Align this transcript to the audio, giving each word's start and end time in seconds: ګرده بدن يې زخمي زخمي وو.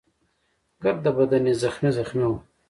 ګرده 0.83 1.11
بدن 1.17 1.43
يې 1.49 1.53
زخمي 1.63 1.89
زخمي 1.97 2.25
وو. 2.27 2.37